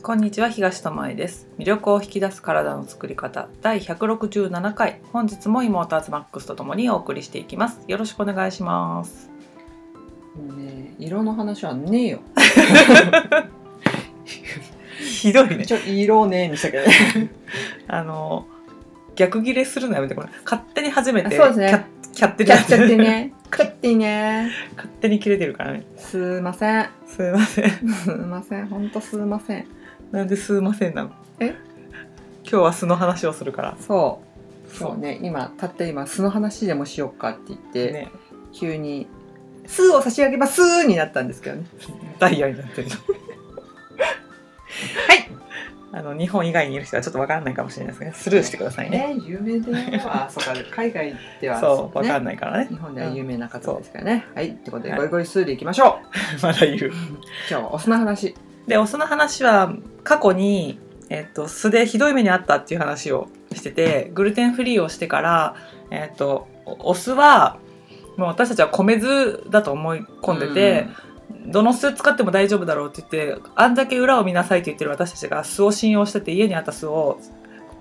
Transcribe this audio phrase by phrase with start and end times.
[0.00, 1.48] こんにちは東智恵です。
[1.58, 3.48] 魅力を引き出す体の作り方。
[3.60, 5.00] 第167回。
[5.12, 7.80] 本日も妹アズマックスとともにお送りしていきます。
[7.88, 9.28] よろしくお願いします。
[10.36, 12.20] もうね色の話はねえよ。
[14.98, 15.66] ひどいね。
[15.66, 16.78] ちょ色ねえにしたけ。
[16.78, 16.84] ど
[17.20, 17.30] ね
[17.88, 18.46] あの
[19.16, 21.86] 逆ギレするのやめてこれ勝手に初めてあそうですね。
[22.14, 22.36] キャッチャっ
[22.88, 23.32] てね。
[23.50, 24.50] キャッて ね。
[24.76, 25.84] 勝手に切れてるからね。
[25.96, 26.88] すいません。
[27.06, 27.70] すいません。
[27.70, 28.66] すいません。
[28.68, 29.66] ほんとすいません
[30.12, 31.10] なんですいませんなの。
[31.38, 31.54] え？
[32.42, 33.76] 今日は素の話をするから。
[33.78, 34.22] そ
[34.66, 34.76] う。
[34.76, 34.98] そう。
[34.98, 35.18] ね。
[35.22, 38.08] 今たった今素の話でもしようかって言って、ね。
[38.52, 39.06] 急に
[39.68, 41.66] 「数を差し上げます」になったんですけどね。
[42.18, 42.94] ダイヤになってるの。
[45.08, 45.28] はい。
[45.90, 48.12] あの日本以外にいる人はちょっとわからないかもしれないですね。
[48.14, 49.14] スルーしてくださいね。
[49.14, 49.72] ね有名で
[50.04, 50.54] あそうか。
[50.70, 52.68] 海外ではそうわかんいないからね。
[52.70, 54.48] 日本では有名な方ですからね、はい。
[54.48, 54.98] ってことで、はい。
[55.00, 55.98] ゴイゴイスーでいきましょ
[56.40, 56.40] う。
[56.42, 56.76] まだ言う。
[56.78, 56.92] 今
[57.48, 58.34] 日はお酢の話。
[58.66, 60.78] でお酢の話は過去に、
[61.10, 65.56] えっと酢でひどい目にあったっていう話をしててグルテンフリーをしてから、
[65.90, 67.58] えっとおお酢は
[68.16, 70.88] もう私たちは米酢だと思い込んでて、
[71.46, 77.20] どの酢使っても大丈夫だろうって言ってあんだけ裏を見なさいって言ってる私たちが酢を信用してて家にあった酢を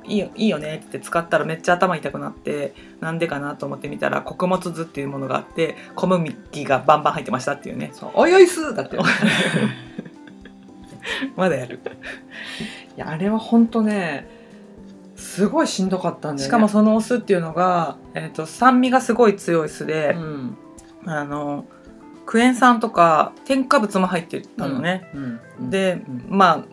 [0.05, 7.91] いいよいいよねって使ったらめっちゃ頭痛くなってなんでかなと思ってみたら穀物酢っていうものがあって小麦がバンバン入ってましたっていうね。
[7.93, 8.95] そうおいおいすだって。
[8.95, 8.99] い
[11.35, 11.79] まだやる。
[12.95, 14.27] やあれは本当ね
[15.15, 16.43] すごいしんどかったんだよね。
[16.43, 20.57] しかもそのお酢っていうのが、えー、と酸味がすごい強い酢でう、ん。
[21.05, 21.65] あの
[22.25, 25.39] クエン酸とか添加物も入ってたのね、うん。
[25.59, 25.69] うん。
[25.69, 26.25] でうん。
[26.29, 26.63] まあ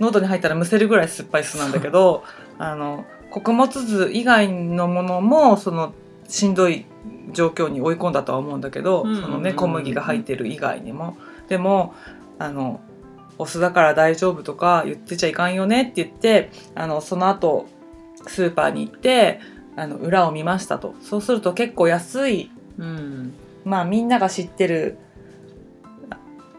[0.00, 2.22] 喉に入ったらむせるぐらい酸っぱい酢なんだけど
[2.58, 5.92] あの穀物酢以外のものもその
[6.28, 6.86] しんどい
[7.32, 11.16] 状況に追い込んだとは思うんだけど、そのね小麦が入ってる以外にも。
[11.48, 11.94] でも
[12.38, 12.80] あの
[13.38, 17.66] お酢だから大丈夫とか言ってちゃいかんよねって言ってあのその後
[18.26, 19.40] スーパーに行って
[19.76, 20.94] あの裏を見ましたと。
[21.00, 23.32] そうすると結構安いうん。
[23.64, 24.98] まあみんなが知ってる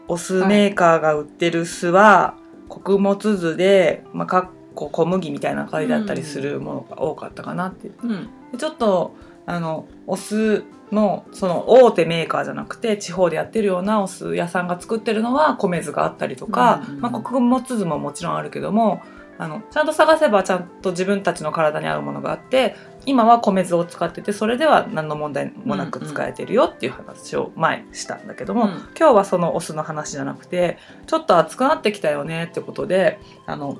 [0.08, 2.34] お酢メーカーが売ってる酢は
[2.68, 8.28] 穀物酢で、まあ、かっこ小麦みたいな感じだったりするものが多かったかなって、うん。
[8.52, 9.14] でちょっと
[9.50, 10.62] あのお酢
[10.92, 19.02] のその大手メーカーじゃなくて地方でやってるようなお酢屋さんが作ってるのは米酢があったりとか、うんうんまあ、穀物酢ももちろんあるけども
[19.38, 28.70] あのちゃんと探せばちゃんと自分たちの体に合うものがあって今は米酢を使っててそれでは何の問題もなく使えてるよっていう話を前したんだけども、うん。
[28.96, 33.78] 今日はそのお酢の話じゃなくてちょっと暑くなってきたよねってことであの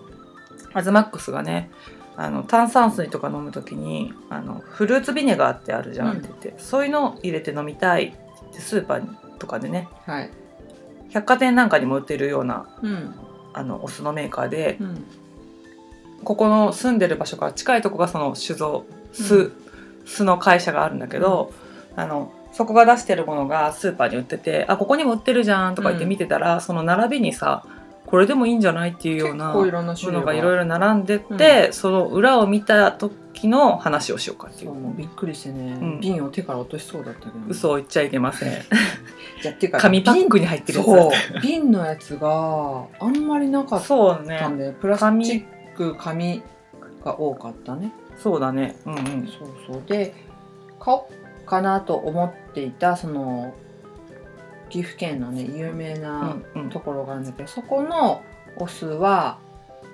[0.73, 1.71] アズマックスがね
[2.23, 10.31] あの炭酸水とか飲む時にあのフルーツビネガーってあるじゃんって言って、そういうのを入れて飲みたいってスーパーとかでねはい。
[11.09, 13.15] 百貨店なんかにも売ってるようなうん。
[13.55, 15.05] あのお酢のメーカーでうん。
[16.23, 19.53] ここの住んでる場所から近いとこがその酒造酢,、うん。
[20.05, 21.55] 酢の会社があるんだけど、
[21.97, 27.65] あのそこが出してるものがスーパーに売っててあここにも売ってるじゃんとか言って見てたら、その並びにさ
[28.11, 36.01] これでもいいんじゃないっていうようなも類のがいろいろ並んでって、その裏を見た時の話をしようかっていそううもうびっくりしてね、うん。
[36.01, 38.53] 瓶を手から落としそうだったけど、嘘を言っちゃいけません。
[39.41, 41.43] じゃっていうか紙パックに入ってるやつ。
[41.43, 45.45] 瓶のやつがあんまりなかっそうたんねでプラスチッ
[45.77, 46.43] ク紙
[47.05, 47.93] が多かったね。
[48.17, 48.77] そうだね。
[48.87, 49.29] うんうん。
[49.29, 49.83] そうそう。
[49.87, 50.15] で
[50.81, 53.55] 買おうかなと思っていたその
[54.71, 56.71] 岐阜県のね有名なうんうん。
[56.71, 58.23] ところがあるんだけど、そこの
[58.57, 59.39] お酢は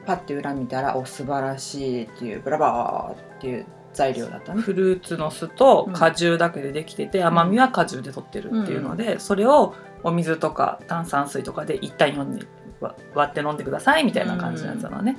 [0.06, 4.60] パッて裏見たら「お素晴らしい」っていうブラバーっていう材料だったね。
[4.60, 12.46] フルーツの酢と果汁だけでできてて、甘みは果汁で取ってるっていうので、それをお水とか炭酸水とかで一旦読んで
[12.80, 15.16] わ割って飲んでくださいみたいな感じのやつなのね。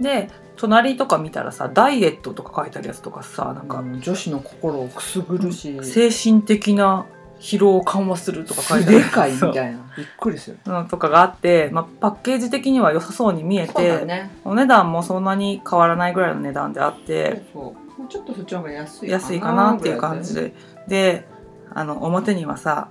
[0.00, 7.06] で隣とか見たらさダイエットとか書いてあるやつとかさなんか、うん女子の心をくすぐるし、精神的な
[7.40, 10.58] 疲労を緩和するとか書いてあるでかいみたいなびっくりする。
[10.64, 14.30] そううんとかがあって、まあ、パッケージ的には良さそうに見えて、ね。
[14.44, 17.44] お値段もそんなに変わらないぐらいの値段であって。
[17.52, 20.52] そうもうちょっとそっちの方が安い安いかなっていう感じで
[20.88, 21.28] で
[21.72, 22.88] あの表にはさ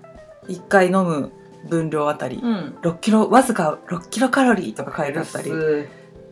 [0.47, 1.31] 1回飲む
[1.67, 2.73] 分量あたりいだよね。
[2.81, 5.05] 6キロわずか6キロカロリーとかうん。
[5.05, 5.51] 書いてあったり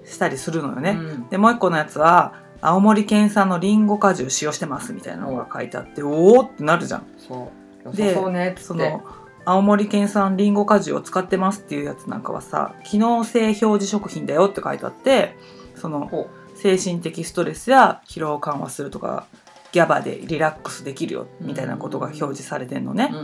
[0.05, 7.60] したりするのよね、うんでもう一個のやつは青森県産のリンゴ果汁使用してますみたいなのが書いてあっておおってなるじゃんそう。
[7.93, 8.55] でそうね。
[8.57, 9.03] その
[9.43, 15.35] 青森県産リンゴ果汁を使ってますっていうやつなんかはさ機能性表示食品だよって書いてあって
[15.75, 19.25] そのほ精神的ストレスや疲労を緩和するとか
[19.71, 23.15] ギャバでリラックスできるよみたいなことが表示されてんのねう。。
[23.15, 23.19] う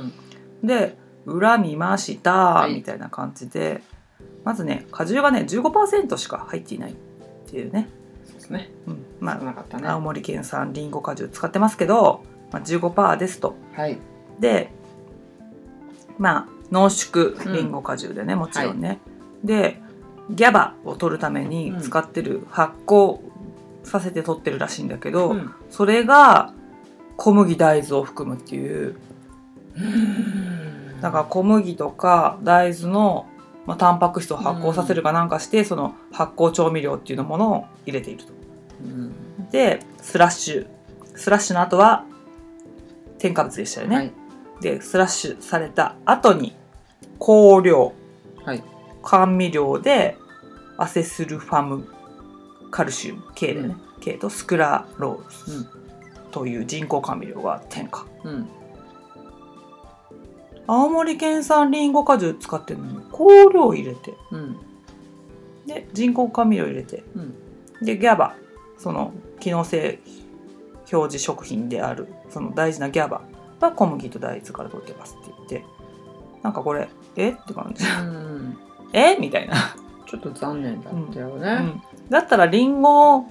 [0.65, 0.67] ん。
[0.67, 3.83] で裏見ましたはいみたいな感じで
[4.43, 6.95] まずね果汁がね15%しか入っていないっ
[7.49, 7.87] ていうね、
[8.25, 13.97] そうですねうん、ま少なかったねあ青森県産りんご果汁使ってますけど、まあ、15%ですとはい
[14.39, 14.71] で
[16.17, 17.71] まあ濃縮りん。
[17.71, 18.99] ご果汁でね、もちろんね、
[19.43, 19.81] で
[20.29, 23.19] ギャバを取るために使ってる発酵
[23.83, 25.53] させて取ってるらしいんだけど、うん。
[25.69, 26.53] それが
[27.15, 28.95] 小麦大豆を含むっていう。
[31.01, 33.27] だから小麦とか大豆の、
[33.65, 38.33] まあ、タンパク質を発酵させるかなんかして、その発酵調味料っていうのものを入れていると。
[38.83, 39.49] うん。
[39.51, 40.67] でスラッシュ。
[41.15, 42.03] スラッシュの後は
[43.17, 43.95] 添加物でしたよね。
[43.95, 44.26] はい
[44.61, 46.55] でスラッシュされた後に
[47.19, 47.93] 香料。
[48.43, 48.63] はい。
[49.03, 50.17] 甘味料で
[50.77, 51.87] アセスルファム
[52.71, 55.67] カルシウム K でね、K とスクラロース
[56.31, 58.05] という人工甘味料が添加。
[58.23, 58.47] うん。
[60.67, 64.13] 青森県産リンゴ果汁使ってるのに香料入れて。
[64.31, 64.57] うん。
[65.65, 67.03] で人工甘味料入れて。
[67.15, 67.35] うん。
[67.85, 68.35] でギャバ。
[68.77, 69.99] その機能性
[70.91, 73.21] 表示食品であるその大事なギャバ
[73.59, 75.65] は小麦と大豆から取ってますって言って
[76.43, 77.29] なんかこれえ？
[77.31, 77.83] って感じ。
[77.83, 78.57] うん。
[78.93, 79.17] え？
[79.17, 79.55] みたいな、
[80.05, 83.25] ちょっと残念だったよね、うん、だったらリンゴ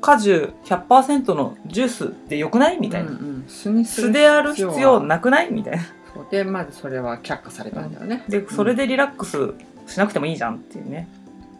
[0.00, 2.78] 果汁100%のジュースでよくない？
[2.78, 3.44] みたいな、うんうん。
[3.46, 5.52] 素にである必要はなくない？
[5.52, 5.82] みたいな。
[6.30, 9.54] でまずそれは却下されたんだよね、でそれでリラックス
[9.86, 11.08] しなくてもいいじゃんっていうね。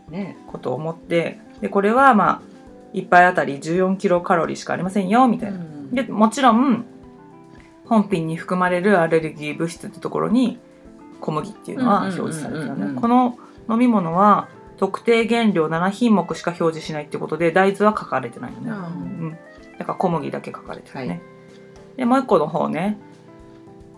[0.09, 0.37] ね。
[0.47, 2.41] ことを思ってでこれはまあ
[2.93, 5.59] 1杯あたり14キロカロリーしかありませんよみたいな。
[5.93, 6.85] でもちろん
[7.93, 10.59] 本品に含まれるアレルギー物質ってところに
[11.21, 12.83] 小麦っていうのは表示されてたうんうん。
[12.83, 13.01] うんうんね。
[13.03, 14.49] この飲み物は
[14.79, 18.77] 特定原料7品目しか表示しないってことで大豆は書かれてないのね、うんう
[19.29, 19.39] ん、
[19.79, 21.21] だから小麦だけ書かれてるね、はい。
[21.99, 22.99] でもう一個の方ね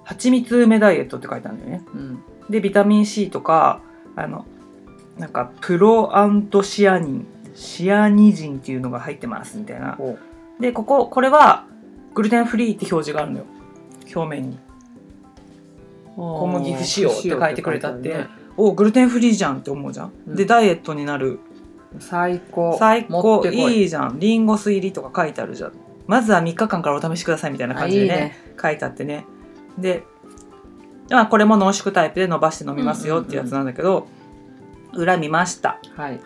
[0.03, 1.85] 蜂蜜梅ダイエットって書いてあるんだよね。
[1.95, 2.23] うん。
[2.51, 3.81] でビタミン C とか
[4.17, 4.45] あの
[5.19, 9.97] なんかプロアントシアニンシアニジンっていうのが入ってますみたいな。
[10.01, 10.19] お
[10.59, 11.67] でこここれは
[12.15, 13.45] グルテンフリーって表示があるのよ
[14.15, 14.59] 表面に。
[16.17, 18.09] 小麦不使用って書いてくれたって。
[18.09, 20.37] ねおグルテンフリーじゃんって思うじゃん、うん。
[20.37, 21.41] でダイエットになる。
[21.99, 22.77] 最高。
[22.79, 23.45] 最高。
[23.47, 23.81] い。
[23.81, 24.19] いいじゃん。
[24.19, 25.73] リンゴ酢入りとか書いてあるじゃん。
[26.07, 28.37] まずは3日間からお試しくださいみたいな感じでねね。
[28.61, 29.25] 書いてあってね。
[29.79, 30.05] で、
[31.11, 34.07] まあ、これも濃縮タイプで伸ばして飲みますよってやつなんだけど、
[34.93, 35.81] 裏見ました。
[35.97, 36.21] はい。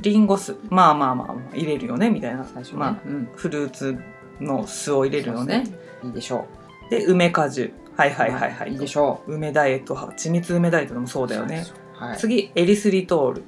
[0.00, 0.56] リンゴ酢。
[0.68, 2.44] まあまあまあ入れるよねみたいな。
[2.44, 3.28] 最初ね、まあうん。
[3.36, 3.98] フルーツ
[4.40, 5.64] の酢を入れるのね。
[6.02, 6.46] いいでしょ
[6.92, 7.72] で梅果汁。
[7.96, 8.52] はいうはいはい。
[8.52, 11.64] はい、いいでしょ梅ダイエット蜂蜜梅ダイエットもそううだよね。
[11.94, 12.18] はい。
[12.18, 13.42] 次エリスリトール。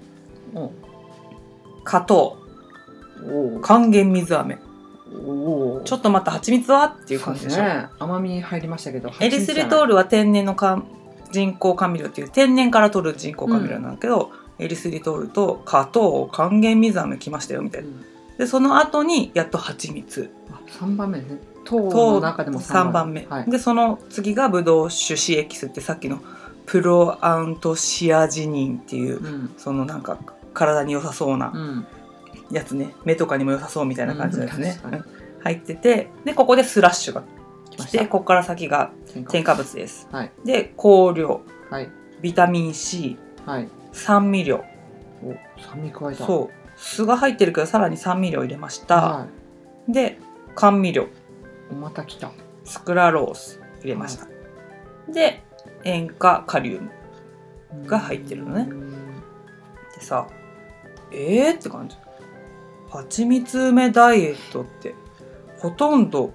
[0.54, 0.72] お
[1.84, 2.38] 加糖。
[3.30, 4.58] お還元水飴。
[5.26, 6.84] おちょっとまた蜂蜜は？
[6.86, 7.86] っていう感じでしょ、すね。
[7.98, 10.82] 甘み入りましたけどエリスリトールは天然のか
[11.30, 17.88] 人工甘味料っていう天然から取る人工甘味料なんだけど、エリスリトールと加糖還元水飴きましたよみたいな。
[18.38, 20.30] でその後にやっと蜂蜜。
[20.80, 21.24] 3番目ね
[21.64, 26.20] 糖との中でも3番目、はい、でその次がブドウ種子エキスってさっきの
[26.66, 29.54] プロアントシアジニンっていううん。
[29.56, 30.18] そのなんか
[30.52, 31.86] 体に良さそうなうん。
[32.50, 32.94] やつね。
[33.04, 35.04] 目とかにも良さそうみたいな感じのやつね、うん
[35.44, 37.22] 入っててでここでスラッシュが
[37.68, 38.06] 来てた。
[38.06, 38.92] ここから先が
[39.28, 39.76] 添加物。
[39.76, 40.08] です。
[40.10, 40.32] はい。
[40.42, 41.42] で香料。
[41.70, 41.90] はい。
[42.22, 43.68] ビタミン C はい。
[43.92, 44.64] 酸味料。
[45.22, 46.24] お酸味加えた。
[46.24, 46.64] うそう。
[46.76, 49.26] 酢が入ってるけどさらに酸味料入れました、は
[49.88, 50.18] で
[50.54, 51.08] 甘味料
[51.74, 52.32] また来た。
[52.64, 54.26] スクラロース入れました、
[55.12, 55.42] で
[55.84, 58.66] 塩化カリウムが入ってるのね。
[58.70, 58.90] うん。
[59.94, 60.26] でさ
[61.12, 61.96] えーって感じ。
[62.88, 64.94] 蜂蜜梅ダイエットって
[65.58, 66.32] ほとんど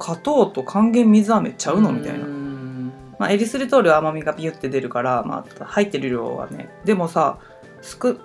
[0.00, 1.92] 砂糖と還元水飴ちゃうの？
[1.92, 6.70] みたいな、うんまあ、エリスリトールは甘みがビュッて出るから、まあ、入ってる量はね。
[6.84, 7.38] でもさ
[7.82, 8.20] すく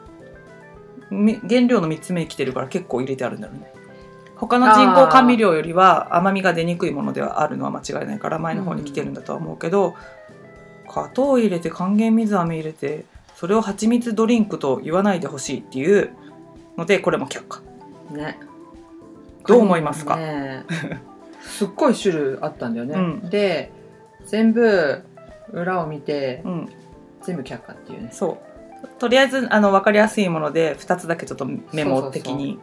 [1.09, 3.73] み原料の3つ目に来てるから結構入れてあるんだろうね
[4.47, 9.95] 他の人工甘味料よりは甘みが出にくいものではあるのは間違いないから前の方に来てるんだとは思うけど、
[10.89, 16.11] 砂糖入れて還元水飴入れてそれを蜂蜜ドリンクと言わないでほしいっていう
[16.77, 17.61] のでこれも却下。
[18.11, 18.39] ね。
[19.47, 20.17] どう思いますか？
[20.17, 20.65] ね
[21.41, 23.29] すっごい種類あったんだよね、うん。
[23.29, 23.71] で
[24.25, 25.03] 全部
[25.51, 26.69] 裏を見てうん。
[27.21, 28.09] 全部却下っていうね。
[28.11, 28.37] そ
[28.83, 28.89] う。
[28.99, 32.59] とりあえずあの分かりやすいもので2つだけちょっとメモ的に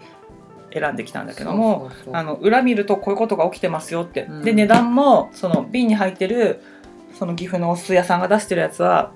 [0.73, 4.45] 選んできたんだけどもあの裏見るとこういうことが起きてますよって、うん。
[4.45, 6.63] で値段もその瓶に入ってる
[7.19, 9.13] その岐阜のお酢屋さんが出してるやつは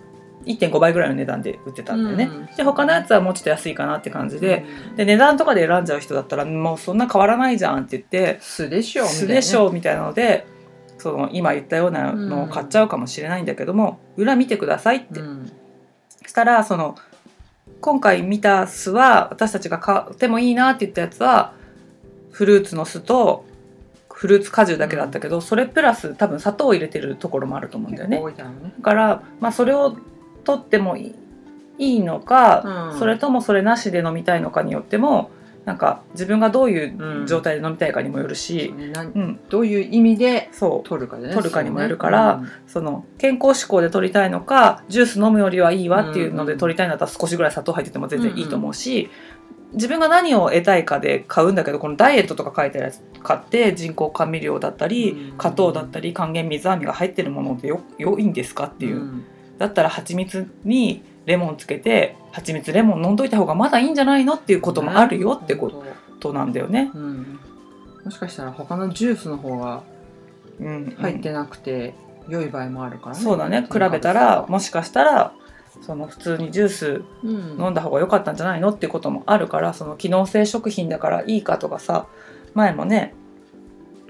[0.46, 2.56] 1.5倍ぐらいの値段で売ってたんだよね、うん。
[2.56, 4.96] で他のやつはもうちょっと安いかなって感じで,、うん。
[4.96, 10.46] で値段とかで選んじゃう人だったらもうそんな変わらないじゃんって言って素でしょみたい素でしょみたいなので
[10.98, 15.20] その今言ったようなのを買っちゃうかもしれないんだけども、裏見てくださいって。
[15.20, 15.52] うん。
[16.26, 16.96] したらその
[17.84, 21.52] 今回見た酢は私たちが買ってもいいなって言ったやつは
[22.30, 23.44] フルーツの酢と
[24.10, 28.22] フルーツ果汁だけだったけど、それプラス多分砂糖を入れてるところもあると思うんだよね。
[28.38, 29.98] だから、まあ、それを
[30.44, 31.14] 取ってもい
[31.78, 32.98] いいいのか、うん。
[32.98, 35.30] それともそれなしで飲みたいのかによっても
[35.64, 40.88] なんか自分がどういう状態で飲みたいかにもよるし、うんどういう意味でそう。
[40.88, 41.34] 取るかでね。
[41.34, 49.08] 取るかにもよるからその健康志向で取りたいのかジュース飲むよりはいいわっていうので取りたいんだったら少しぐらい砂糖入ってても全然いいと思うし、
[49.72, 55.38] 自分が何を得たいかで買うんだけどこのダイエットとか書いてあるやつ買って人工甘味料だったりうん。
[55.38, 59.24] 果糖だったり還元水飴が入ってるものでよ良いんですかっていう、ん。
[59.58, 65.84] だったら蜂蜜にレモンつけて蜂蜜レモン飲んどいた方がまだいいんじゃないのっていうこともあるよってこ本
[66.20, 66.32] と。
[66.32, 66.90] なんだよね。
[66.92, 67.38] 当うん。
[68.04, 69.82] もしかしたら他のジュースの方が
[70.60, 71.94] うん入ってなくて
[72.28, 73.22] 良い場合もあるからね。
[73.22, 73.66] そうだね。
[73.70, 75.32] 比べたらもしかしたら
[75.82, 77.62] その普通にジュースうん。
[77.62, 82.06] 飲んだ方が良かったんじゃないのっていうこともあるからその機能性食品だからいいかとかさ
[82.54, 83.14] 前もね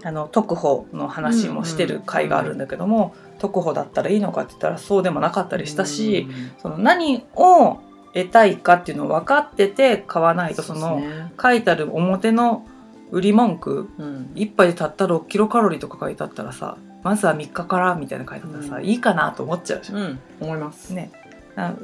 [0.05, 7.79] あの特保の話もしてる回があるんだけども、特保だったらいいのかって言ったらそうでもなかったりしたし、その何を
[8.13, 11.03] 得たいかっていうのを分かってて買わないとその
[11.41, 12.67] 書いてある表の
[13.11, 14.31] 売り文句うん。
[14.35, 18.85] 1杯でたった6キロカロリーとか書いてあったらさまずは3日からみたいな書いてあったらさ、うん。
[18.85, 19.99] いいかなと思っちゃうじゃん。
[19.99, 20.21] うん。
[20.41, 20.91] 思います。
[20.95, 21.24] ね、あ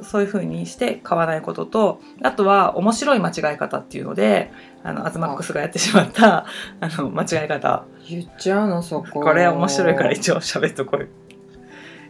[0.03, 4.51] そういう風にして買わないこととあとは面白い間違い方っていうので
[4.83, 6.47] あのアズマックスがやってしまった
[6.81, 7.85] あの間違い方。
[8.09, 9.21] 言っちゃうのそこ。
[9.21, 11.07] これ面白いから一応喋っとこうよ。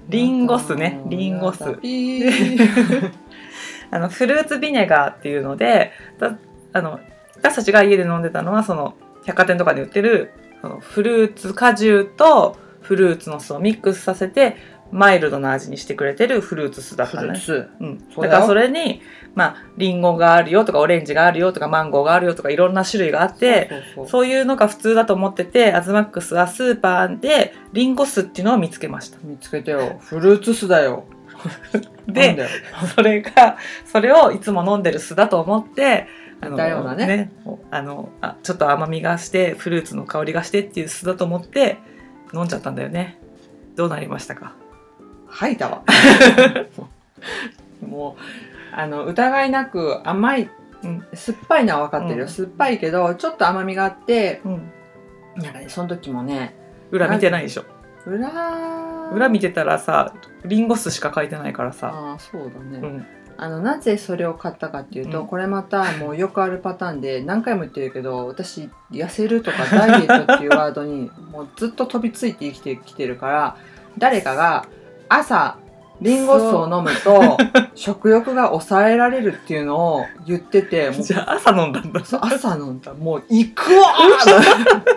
[0.08, 1.02] リンゴ酢ね。
[1.06, 1.64] リンゴ酢。
[3.92, 6.38] あのフルーツビネガーっていうのでだ
[6.72, 7.00] あの
[7.36, 14.56] 私たちが家で飲んでたのはその百貨店とかで売ってるそのフルーツ果汁とフルーツの酢をミックスさせて
[14.92, 17.38] マイルドな味にしてくれてるフルーツ酢だったのね。
[17.38, 17.70] フルーツ。
[17.80, 19.00] うん、だからそれに
[19.34, 23.70] まあリンゴがあるよとかオレンジがあるよとかマンゴーがあるよとかいろんな種類があって
[24.08, 29.18] そういうのが普通だと思っててアズマックスはスーパーでリンゴ酢っていうのを見つけました。
[29.22, 29.98] 見つけてよ。
[30.00, 31.04] フルーツ酢だよ。
[32.06, 32.36] で
[32.94, 33.56] それが
[33.86, 36.06] それをいつも飲んでる酢だと思って
[36.40, 37.30] あの似たようなね
[37.70, 41.78] あのあちょっと甘みがしてフルーツの香りがしてっていう酢だと思って
[42.34, 43.18] 飲んじゃったんだよね。
[43.76, 44.59] どうなりましたか？
[45.30, 45.82] 吐いたわ。
[47.86, 48.22] もう
[48.72, 50.50] あの疑いなく甘い、
[50.82, 52.28] うん酸っぱいのは分かってるよ、うん。
[52.28, 54.72] 酸っぱいけどちょっと甘みがあってうん。
[55.36, 56.54] なんかねその時もね
[56.90, 57.64] 裏見てないでしょ。
[58.06, 63.06] 裏裏見てたらさリンゴ酢しか書いてないからさ、ああそうだね、うん、
[63.36, 65.26] あのなぜそれを買ったかっていうと、うん。
[65.26, 73.56] これまたもうよくあるパターンで何回も言ってるけど私痩せるとかダイエットっていうワードにもうずっと飛びついて生きてきてるから
[73.98, 74.66] 誰かが
[75.10, 75.56] 朝
[76.00, 77.36] リンゴ酢を飲むと
[77.74, 82.02] 食欲が抑えられるっていうのを言ってて もうじゃあ朝飲んだんだ。
[82.04, 82.94] そう朝飲んだ。
[82.94, 84.96] もう行くわー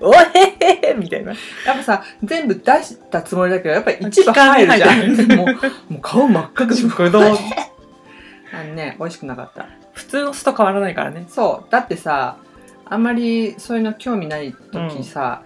[0.00, 0.18] おへ
[0.60, 1.32] へへみたいな。
[1.66, 4.86] やっぱさ全部出したつもりだけどやっぱり一部入るじゃ
[5.34, 5.36] ん。
[5.36, 7.22] もうもう顔真っ赤くしてぶどう？
[8.54, 9.66] あのね美味しくなかった。
[9.92, 11.26] 普通の酢と変わらないからね。
[11.28, 11.70] そう。
[11.72, 12.36] だってさ
[12.86, 15.42] あんまりそういうの興味ない時さ、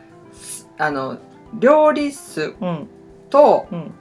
[0.78, 1.16] あの
[1.58, 2.88] 料理酢うん
[3.32, 3.94] とうん。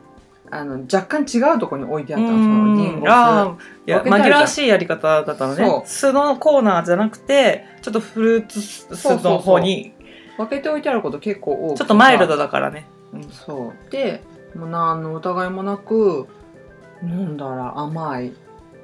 [0.53, 2.75] あの若干違うところに置いてあったのそうん。
[2.75, 5.81] のリンゴ酢あーいや紛らわしいやり方だったのね。
[5.85, 9.93] 酢のコーナーじゃなくてちょっとフルーツ酢の方に。
[10.37, 13.91] 分けておいてあること結構多くてちょっとマイルドだからね、うんそう。
[13.91, 14.23] で
[14.55, 16.27] もう何の疑いもなく
[17.03, 18.33] 飲んだら甘い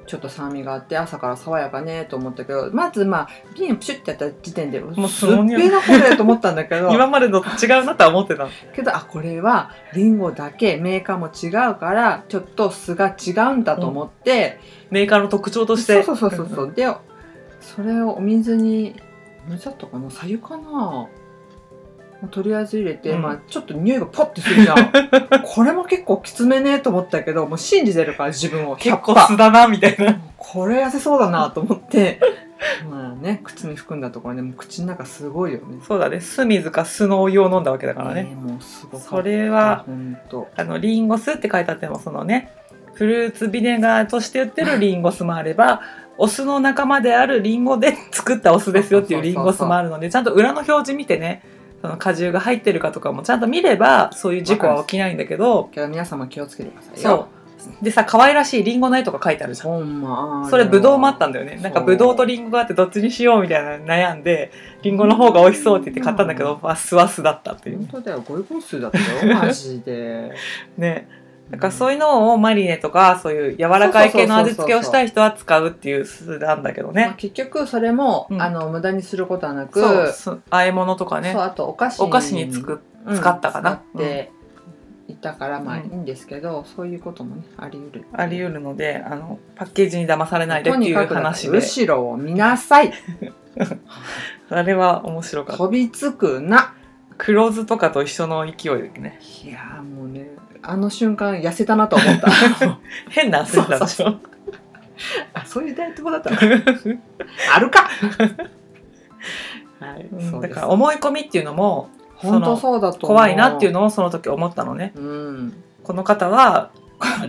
[0.08, 8.48] ちょっと酸味があって朝から爽やかねと思ったけどまずまあ瓶をプシュッてやった時点でもうすっぺえなこれと思ったんだけど 今までのと違うなとは思ってた。
[8.74, 14.58] けどあこれはリンゴだけメーカーも違うからちょっと酢が違うんだと思って、
[14.90, 16.02] メーカーの特徴として。
[16.02, 16.72] そうそうそうそう。
[16.74, 16.88] で
[17.60, 19.00] それをお水に
[19.46, 20.10] 水だったかな？
[20.10, 20.62] 左右かな？
[20.70, 21.06] まあ
[22.26, 23.22] とりあえず入れて、うん。
[23.22, 24.90] まあ、ちょっと匂いがポッてするじゃん。
[25.44, 28.76] これも結構きつめねと思ったけどもう信じてるから自分を。
[28.76, 30.18] 結構100%酢だなみたいな。
[30.36, 32.20] これ痩せそうだなと思って。
[32.90, 35.78] まあね口に含んだところでもう口の中すごいよね。
[35.86, 36.20] そうだね。
[36.20, 39.84] 酢水か酢のお湯を飲んだわけだからね、えーもうすごそれは
[40.56, 42.52] あのリンゴ酢って書いてあってもそのね
[42.94, 45.82] フルーツビネガーとして売ってるリンゴ酢もあれば
[46.16, 49.22] お酢の仲間であるリンゴで作ったお酢ですよっていう。
[49.22, 51.42] リンゴ酢もあるのでちゃんと裏の表示見てね
[51.80, 55.64] その果汁が入ってるかとかもちゃんと見ればそういう事故は起きないんだけど。
[55.72, 56.94] けど皆様気をつけてください。
[56.94, 57.38] よそう。
[57.82, 59.68] でさ可愛らしいリンゴの絵とか書いてあるじゃん。
[59.68, 60.48] ほんま。
[60.48, 61.56] それブドウもあったんだよね。
[61.56, 67.78] なんかブドウとリンゴがあってどっちにしようみたいな悩んでリンゴの方が美味しそうって言って買ったんだけど、あ酢は酢だったっていう。
[67.78, 68.24] 本当だよ。
[68.26, 69.34] ゴイゴイスーだったよ。
[69.34, 70.32] マジで。
[70.78, 71.08] ね
[71.50, 78.42] だからそういうのをマリネとかそういう柔らかい系の味付けをしたい人は使うっていう酢なんだけどまあね結局それも、うん。
[78.42, 81.32] あの無駄にすることはなくそうす和え物とかね。
[81.32, 83.82] そうあとお菓子お菓子につくうん使ったかな。
[83.94, 84.30] 使って
[85.08, 88.04] いったからまあいうんいんですけど、そういうこともねあり得る。
[88.12, 91.56] あり得るのであのパッケージに騙されないでっていう話で。
[91.58, 92.92] 後ろを見なさい。
[94.50, 95.58] あれは面白かった。
[95.58, 96.74] 飛びつくな。
[97.16, 99.18] 黒酢とかと一緒の勢いでね。
[99.44, 100.30] いやーもうね
[100.70, 102.28] あの瞬間痩せたなと思った。
[103.08, 104.16] 変な汗だでしょ？
[105.32, 106.36] あそういうダイエット法だったの
[107.54, 107.88] あるか？
[109.80, 114.92] はい、だから思い込みっていうのも本当そうだと怖いなっていうのをその時思ったのね。
[114.96, 115.62] うん。
[115.84, 116.70] この方は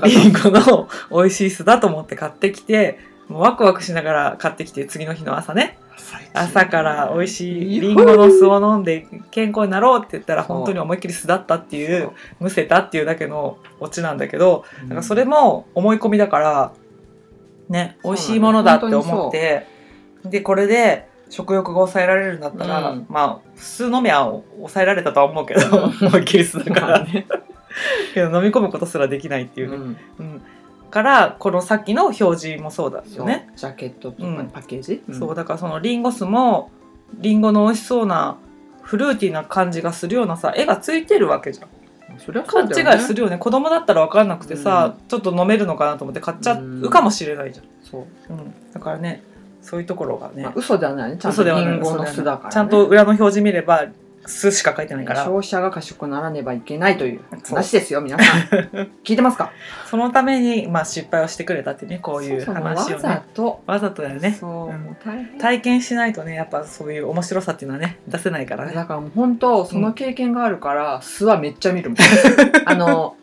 [0.04, 5.78] リンゴの美味しい酢だと思って買ってきてもうワクワクしながら買ってきて次の日の朝ね
[6.34, 14.90] 朝から美味しいリンゴの酢を飲んで健康になろうって言ったら本当に思いっきり酢だったっていうむせたっていうだけのオチなんだけどうん。
[14.90, 16.74] だからそれも思い込みだから
[17.68, 19.66] ね美味しいものだって思って
[20.24, 23.06] でこれで食欲が抑えられるんだったら、うん。
[23.08, 25.62] まあ酢飲みは抑えられたとは思うけど
[26.02, 26.88] うん 思いっきり酢だから。
[26.88, 27.28] まあね。
[28.14, 29.98] けど飲み込むことすらできないっていうね、うん。
[30.20, 30.42] うん
[30.90, 34.50] からこのさっきの表示もそうだよね、ジャケットとかうん。
[34.50, 36.72] パッケージ、そうだからそのリンゴ酢も
[37.14, 38.38] リンゴの美味しそうな
[38.82, 41.70] フルーティーな感じがするようなさ絵がついてるわけじゃん。
[42.18, 43.38] それはそ勘違いするよね。
[43.38, 49.24] 子供だったら分かんなくてさ、ちょっと飲めるのかなと思って買っちゃうかもしれないじゃん、そう、うん、だからね
[49.62, 51.18] そういうところがね、まあ、嘘ではないね。
[51.18, 53.86] ちゃんとリンゴの酢だから、ね、ちゃんと裏の表示見れば
[54.30, 55.24] 酢しか書いてないから。
[55.26, 58.40] 消費者が賢くならねばいけないという話ですよ皆さん。
[59.04, 59.52] 聞いてますか？
[59.88, 63.62] そのために、まあ、失敗をしてくれたってねこういう話をわざねと。
[63.66, 64.38] わざとだよね。
[64.40, 64.98] そう、うん。
[65.40, 68.74] 体験しないとねやっぱそういう面白さっていうのはね出せないからね。
[68.74, 71.98] だからもう本当その経験があるから、酢はめっちゃ見るもん。
[72.66, 73.16] あの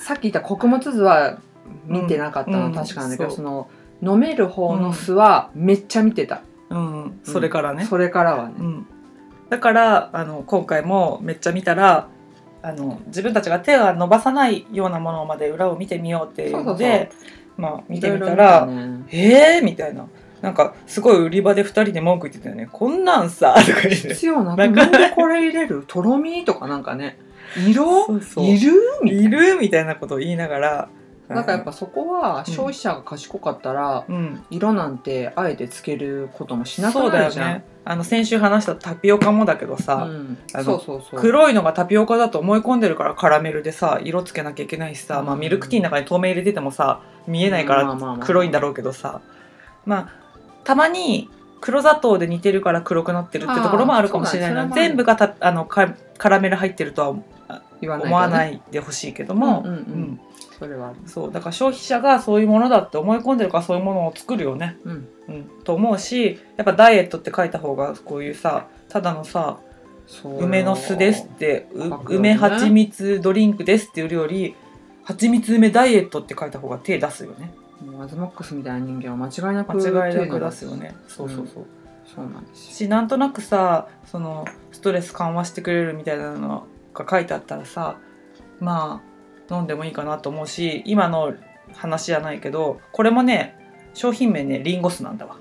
[0.00, 1.38] さっき言った穀物酢は
[1.86, 2.74] 見てなかったの、うん。
[2.74, 3.68] 確かなんだけど、その
[4.02, 8.86] 飲める方の酢はめっちゃ見てた、うん、それからね、それからはね、うん、
[9.52, 12.08] だからあの今回もめっちゃ見たら
[12.62, 17.10] あの自分たちが手が伸ばさないようなものまで裏を見てみようっていうので
[17.58, 19.04] まあ見てみたらね。
[19.10, 19.62] えー？
[19.62, 20.06] みたいな。
[20.40, 22.66] なんかすごい売り場で2人で文句言ってたよね。
[22.72, 24.08] こんなんさ とか言って。
[24.14, 25.84] 必要ななんかなんでこれ入れる？
[25.86, 26.46] とろみ？
[26.46, 27.18] とかなんかね。
[27.68, 28.44] 色そうそう。
[28.46, 28.72] いる？
[29.02, 29.56] みたいいる？
[29.60, 30.88] みたいなことを言いながら
[31.28, 34.44] ななんかやっぱそこは消費者が賢かったら、うん。
[34.50, 37.46] 色なんてあえてつけることもしなくなるじゃん。
[37.54, 37.64] ね。
[37.84, 40.08] あの先週話したタピオカもだけどさ、
[41.16, 49.20] 黒いのがタピオカだと思い込んでるからカラメルでさ色つけなきゃいけないしさ、まあ、うんミルクティーの中に透明入れててもさ見えないからまあまあまあ黒いんだろうけどさ。
[49.84, 50.22] まあ
[50.64, 51.28] たまに
[51.60, 54.68] 黒砂糖で煮てるから黒くなってるってところもあるかもしれないな。
[54.68, 57.08] 全部がたあのカカラメル入ってるとは
[57.80, 59.76] 思わないいでほしいけども、うんうんうん。
[59.76, 60.20] うん
[60.62, 65.08] それはあるそうだから消費者がそういうものだって思い込んでるからそういうものを作るよね、うん。
[65.28, 69.58] うん、と思うしやっぱダイエットって書いた方がこういうさただのさ
[70.38, 71.68] 梅の酢ですって、
[72.06, 74.54] 梅蜂蜜ドリンクですって売るより
[75.04, 77.54] 蜂蜜梅ダイエットって書いた方が手出すよね。
[78.00, 80.94] アズマックスみたいな人間は間違いなく間違いなく出すよね。
[81.08, 81.66] そうそうそう、
[82.14, 82.74] そうなんですよ。
[82.74, 87.96] しなんとなくさそのストレス緩和してくれるみたいなのが書いてあったらさ
[88.60, 89.11] まあ
[89.52, 91.34] 飲んでもいいかなと思うし今の
[91.74, 93.56] 話じゃないけどこれもね
[93.94, 95.36] 商品名ねリンゴ酢なんだわ。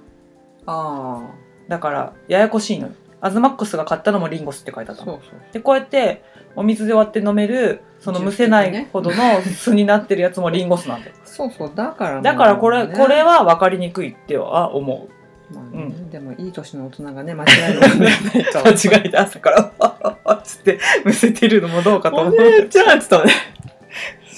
[0.65, 1.29] あ
[1.67, 2.93] だからややこしいのよ。
[3.21, 5.13] アズマックスが買ったのもリンゴ酢って書いてあったの。
[5.13, 5.39] あそうそう。
[5.53, 6.23] でこうやって
[6.55, 11.15] お水で割って飲めるそのむせないほどの酢になってるやつもリンゴ酢なんだよ。
[11.23, 15.53] そうそうだからだからこれ、ねこれは分かりにくいっては思う。
[15.53, 17.79] まあねうでもいい年の大人がね間違える
[18.53, 19.71] 間違えて朝から。
[19.79, 23.33] わ っつってむせてるのもどうかと思うお姉ちゃんっつったのね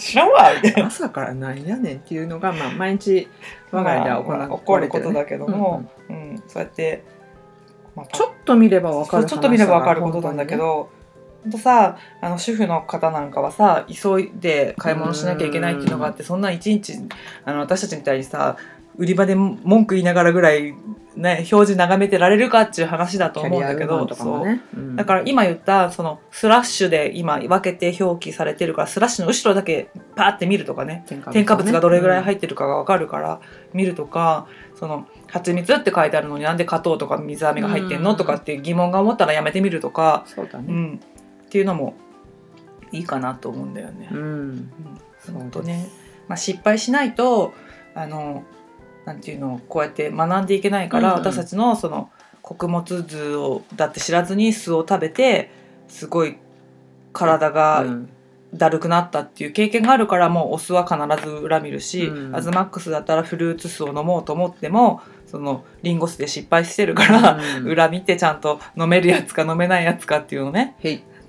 [0.04, 0.54] 知らんわ。
[0.62, 3.30] みたいな朝からなんやねんっていうのが、まあ、毎日
[3.72, 7.04] 我が家では行まあわ起こるれてるねことだけども、うんそうやって、
[7.96, 10.90] まあちょっと見ればわかるちょっと見れば分かることなんだけど、
[11.44, 16.94] ほんとさあの主婦の方なんかはさ急いで買い物しなきゃいけないっていうのがあってそんな一日
[17.46, 18.58] あの私たちみたいにさ
[18.96, 20.74] 売り場で文句言いながらぐらい、
[21.16, 24.06] ね、表示眺めてられるかっていう話だと思うんだけど
[24.46, 24.62] ね。
[24.76, 24.80] う。
[24.80, 24.96] ん。
[24.96, 31.06] だから今言ったそのスラッシュで今分けて表記されてるからスラッシュの後ろだけパーって見るとかね。
[31.08, 33.40] 添加物がどれぐらい入っってるかが分かるから
[33.74, 40.66] 見るとかその蜂蜜って書いてあるのになんで砂糖とか水飴が入ってんうんのとかっていう疑問が思ったらやめてみるとか、そうだね。
[40.68, 41.00] うん、
[41.46, 41.96] っていうのも
[42.92, 44.10] いいかなと思うんだよね。
[44.12, 44.20] うん。
[44.20, 44.72] うん。
[45.52, 45.88] そうね、
[46.28, 47.54] まあ、失敗しないと
[47.96, 48.44] あの
[49.06, 51.26] なんていうのこうやって学んでいけないから、うんうん。
[51.26, 52.10] 私たちのその
[52.42, 55.52] 穀物図をだって知らずに酢を食べて
[55.88, 56.38] すごい
[57.12, 58.10] 体がうん。
[58.54, 62.36] だるくなったっていう経験があるからもうお酢は必ず裏見るし、うん。
[62.36, 67.66] アズマックスだったらフルーツ酢を飲もうと思ってもそのリンゴ酢で失敗してるから、うん。
[67.66, 70.76] 裏見てちゃんと飲めるやつか飲めないやつかっていうのをね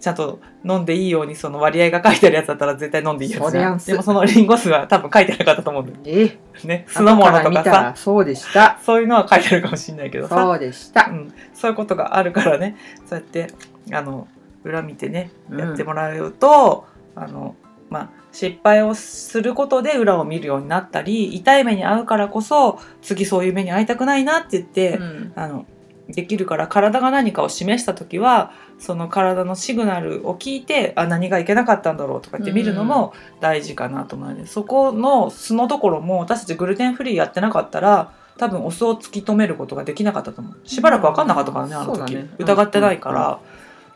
[0.04, 6.38] ちゃんと飲んでいいようにその割合が書いてあるやつだったら絶対飲んでいいやつじゃんそりゃんすでもそのリンゴ酢は多分書いてなかったと思うんだよえ？
[6.66, 7.94] ね酢の物とかさ。
[7.96, 8.78] そうでした。
[8.84, 10.36] そういうのは書いてあるかもしれないけどさ。
[10.36, 11.06] そうでした。
[11.06, 12.76] うん、そういうことがあるからね。
[13.06, 13.48] そうやって
[13.92, 14.28] あの
[14.62, 15.58] 裏見てねうん。
[15.58, 16.86] やってもらうと、
[17.16, 17.56] あの
[17.88, 25.32] まあ失敗をすることで裏を見るようになったり痛い目に遭うからこそ次そういう目に遭いたくないなって言って、うん。
[25.34, 25.66] あの
[26.08, 40.68] できるから体が何かを示した時はその体のシグナルを聞いてあ何がいけなかったんだろうとかって見るのも大事かなと思うので、そこの素のところも私たちグルテンフリーやってなかったら多分お酢を突き止めることができなかったと思う。
[40.68, 42.28] しばらく分かんなかったからねあの時、ね。
[42.38, 43.38] 疑ってないから、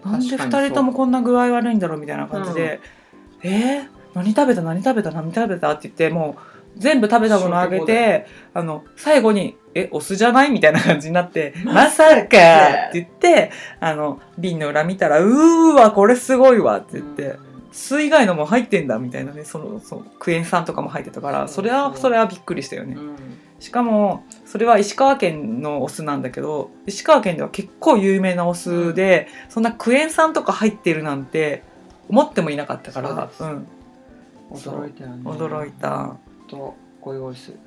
[0.05, 0.13] うん。
[0.13, 2.81] なんで確かに2人ともこんな具合悪いんだろうみたいな感じで、
[3.43, 4.63] えー、何食べた？
[4.63, 5.11] 何食べた？
[5.11, 5.73] 何食べた？
[5.73, 13.51] って言ってもう全部食べたものあげてあの最後に「えお酢じゃない?」みたいな感じになって「まさか!」って言って
[13.81, 17.37] あの瓶の裏見たら「うーわこれすごいわ」って言って。
[17.71, 22.95] 酢以外のも入ってんだみたいなねそのそうクエン酸とかも入ってたからそれはそれはびっくりしたよね。
[22.95, 23.17] うん。
[23.61, 31.63] しかもそれは石川県のお酢なんだけど石川県では結構有名なお酢で、そんなクエン酸とか入ってるなんて
[32.09, 33.67] 思ってもいなかったからうん。
[34.51, 35.23] 驚いたよね。
[35.25, 36.17] 驚いた
[36.49, 37.59] とゴイゴイする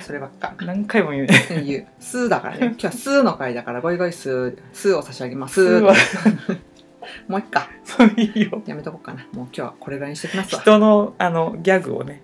[0.00, 0.54] そればっか。
[0.60, 1.26] 何回も言う。
[1.26, 2.66] ね言う「スー」だからね。
[2.78, 5.54] 今日は「スー」の回だからゴイゴイスースーを差し上げます。
[5.54, 5.94] 酢は。
[7.26, 8.62] もういっかそういいよ。
[8.66, 9.26] やめとこうかな。
[9.32, 10.60] もう今日はこれぐらいにしてきますわ。
[10.60, 12.22] 人のあのギャグをね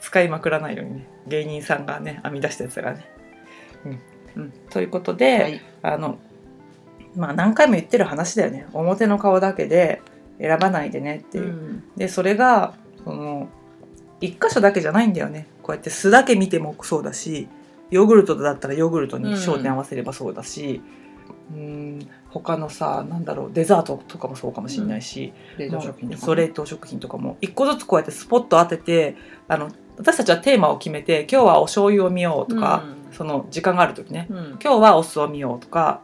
[0.00, 1.06] 使いまくらないようにね。
[1.26, 3.08] 芸人さんがね編み出したやつがね。
[3.84, 4.00] うん、
[4.36, 5.60] うん、ということで、はい。
[5.82, 6.18] あの
[7.16, 8.66] まあ何回も言ってる話だよね。
[8.72, 10.02] 表の顔だけで
[10.38, 11.82] 選ばないでねっていう、うん。
[11.96, 12.74] でそれが
[13.04, 13.48] その
[14.20, 15.46] 一箇所だけじゃないんだよね。
[15.62, 17.48] こうやって酢だけ見てもそうだし
[17.90, 20.82] ヨーグルトだったらヨーグルトに焦点合わせればそうだし、
[21.52, 27.36] うん、他のさなんだろうデザートとかもそうかもしれないし、冷凍食品とか冷凍食品とかも。
[27.40, 34.26] 一個ずつこうやってスポット当ててあの私たちはテーマを決めて今日はお醤油を見ようとか、その時間がある時ね。
[34.30, 34.38] うん。
[34.62, 36.02] 今日はお酢を見ようとか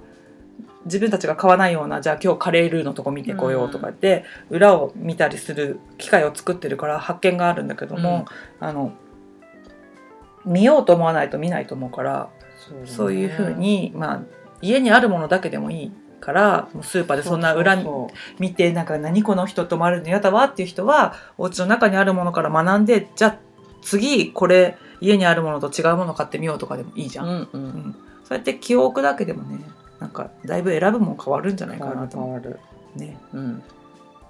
[0.85, 8.27] 自分たちが買わないようなじゃあ今日カレールーのとこ見てこようとかって、裏を見たりする機会を作ってるから発見があるんだけども、
[8.61, 8.93] あの
[10.45, 12.87] 見ようと思わないと見ないと思うからそうだね。
[12.87, 14.23] そういうふうに、まあ、
[14.61, 17.77] 家にあるものだけでもいいからスーパーでそんな裏
[18.39, 23.39] 見てなんか何この人ともあるの嫌だわっていう人はお家の中にあるものから学んでじゃあ
[23.83, 27.23] 次これ家にあるものと違うもの買ってみようとかでもいいじゃ。
[27.23, 27.47] そうんうん。
[27.47, 27.63] ううん。
[27.91, 29.59] んそうやって気を置くだけでもね
[30.01, 32.59] なんかだいぶ選ぶもん変わるんじゃないかなと思変わる。
[32.97, 33.17] うね。
[33.33, 33.59] うん。
[33.59, 33.65] だ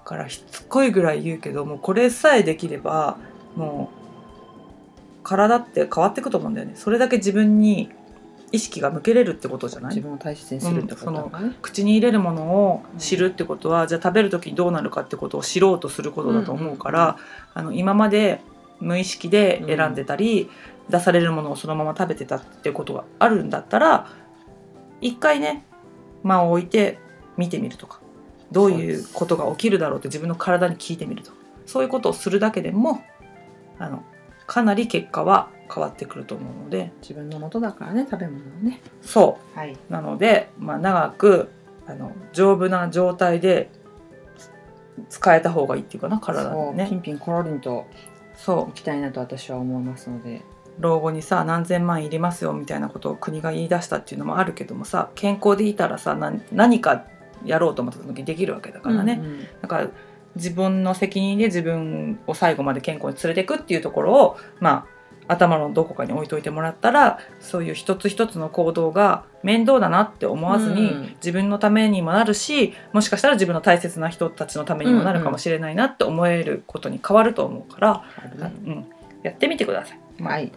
[0.03, 3.17] からしつこいぐらい言うけどもうこれさえできれば
[3.55, 6.73] もう体って変わっていくと思うんだよね。
[6.75, 7.89] それだけ自分に
[8.51, 9.95] 意識が向けれるってことじゃない？
[9.95, 17.17] 自分を大切にするってことだからね口に入れるものを知るってことは、じゃあ食べる時にどうなるかってことを知ろうとすることだと思うから、
[17.55, 18.41] あの今まで
[18.79, 19.95] 無意識で選ん。
[19.95, 20.49] でたり、
[20.89, 24.07] 出されるものをそのまま食べてたってことがあるんだったら
[25.05, 25.63] 一回ね
[26.23, 26.97] 間を置いて
[27.37, 27.99] 見てみるとか
[28.51, 31.31] どういうことが起きるだろうって自分の体に聞いてみると
[31.67, 33.03] そういうことをするだけでも
[33.77, 34.03] あの
[34.47, 38.81] かなり結果は変わってくると思うので自分の元だからね食べ物はね。
[39.01, 39.57] そう。
[39.57, 39.77] はい。
[39.89, 41.49] なので、まあ、長く
[41.87, 43.69] あの丈夫な状態で
[45.09, 46.87] 使えた方がいいっていうかな体ね。
[46.89, 47.85] ピンピンコロリンと
[48.35, 50.41] そいきたいなと私は思いますので。
[50.51, 57.05] う老後にさ何千万いりますよみたいなことを国が言い出したっていうのもあるけどもさ健康でいたらさ何何か
[57.45, 59.47] やろうと思った時にできるわけだからね、うんうん。
[59.61, 59.89] だから
[60.35, 64.95] 自分の責任で自分を最後まで健康に連れていくっていうところをまあ
[65.27, 78.85] 頭のどこかに置いといてもらったらそういう一つ一つの行動が面倒だなって思わずに、うん自分のためにもなるしもしかしたら自分の大切な人たちのためにもなるかもしれないなって思えることに変わると思うから、あるねうん、
[79.23, 79.99] やってみてください。
[80.19, 80.33] まあ。
[80.33, 80.51] はい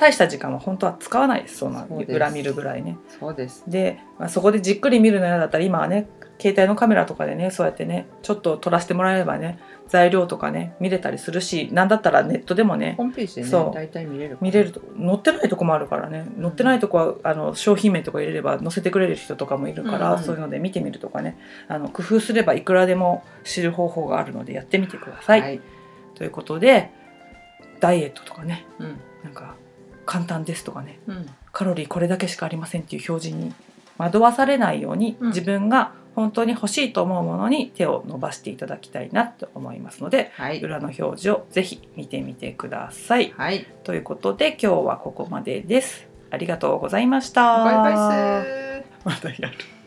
[0.00, 1.58] 大した時間は本当は使わないです。
[1.58, 2.96] そんな裏見るぐらいね。
[3.18, 3.64] そうです。
[3.68, 6.08] で、まあ、そこでじっくり見るの嫌だったら今はね
[6.40, 9.58] 携帯のカメラとかでねそうやってねちょっと撮らせてもらえればね
[9.88, 13.74] 材料とかね見れたりするしなんだったらネットでもねホームページでねそう。
[13.74, 16.24] 大体見れる見れると載ってないとこもあるからね。
[16.40, 20.24] 載ってないとこはあの商品名とか入れれば載せてくれる人とかもいるから、うんうん。
[20.24, 21.36] そういうので見てみるとかね。
[21.68, 25.42] あの工夫すればいくらでも知る方法があるのでやってみてください。
[25.42, 25.60] はい。
[26.14, 26.90] ということで
[27.80, 28.64] ダイエットとかね。
[28.78, 28.98] うん。
[29.22, 29.56] なんか
[30.10, 33.54] 簡単ですとかねうんカロリーこれだけしかありませんっていう表示に
[33.96, 43.32] 惑わされないように、うん自分が本当に欲しいと思うものに手を伸ばしていただきたいなと思いますのではい裏の表示をぜひ見てみてください。
[43.36, 46.08] はいということで今日はここまでです。
[46.30, 47.64] ありがとうございました。
[47.64, 47.90] バイバ
[48.42, 49.79] イ またやる。